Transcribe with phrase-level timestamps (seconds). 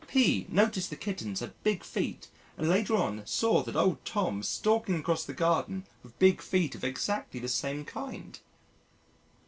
[0.07, 4.95] P noticed the kittens had big feet and later on saw that old Tom stalking
[4.97, 8.39] across the garden with big feet of exactly the same kind."